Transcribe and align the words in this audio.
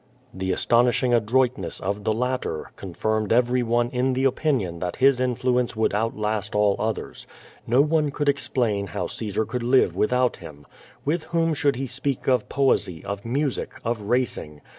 The 0.33 0.51
astonishing 0.51 1.13
adroitness 1.13 1.79
of 1.79 2.05
the 2.05 2.11
latter 2.11 2.71
confirmed 2.75 3.31
every 3.31 3.61
one 3.61 3.91
in 3.91 4.13
the 4.13 4.23
opinion 4.23 4.79
that 4.79 4.95
his 4.95 5.19
influence 5.19 5.75
would 5.75 5.93
outlast 5.93 6.55
all 6.55 6.75
others. 6.79 7.27
Xo 7.69 7.87
one 7.87 8.09
could 8.09 8.27
explain 8.27 8.87
how 8.87 9.05
Caesar 9.05 9.45
could 9.45 9.61
live 9.61 9.95
without 9.95 10.37
him. 10.37 10.65
Witli 11.05 11.23
whom 11.25 11.53
should 11.53 11.75
he 11.75 11.85
speak 11.85 12.27
of 12.27 12.49
poesy, 12.49 13.05
of 13.05 13.23
music, 13.25 13.73
of 13.85 14.01
racing? 14.01 14.61